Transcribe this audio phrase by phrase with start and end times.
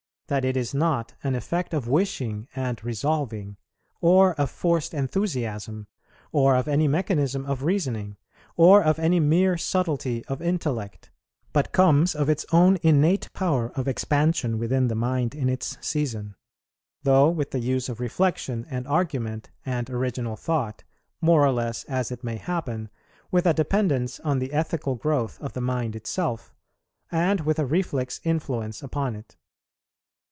[0.27, 3.57] that it is not an effect of wishing and resolving,
[3.99, 5.87] or of forced enthusiasm,
[6.31, 8.15] or of any mechanism of reasoning,
[8.55, 11.11] or of any mere subtlety of intellect;
[11.51, 16.33] but comes of its own innate power of expansion within the mind in its season,
[17.03, 20.85] though with the use of reflection and argument and original thought,
[21.19, 22.87] more or less as it may happen,
[23.31, 26.55] with a dependence on the ethical growth of the mind itself,
[27.11, 29.35] and with a reflex influence upon it.